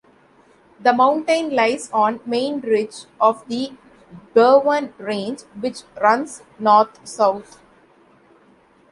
The 0.79 0.93
mountain 0.93 1.55
lies 1.55 1.87
on 1.93 2.21
main 2.25 2.59
ridge 2.61 3.05
of 3.19 3.47
the 3.47 3.73
Berwyn 4.33 4.93
range 4.97 5.41
which 5.59 5.83
runs 6.01 6.41
north-south. 6.57 7.61